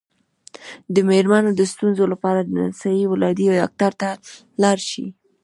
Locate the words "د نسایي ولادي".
2.43-3.45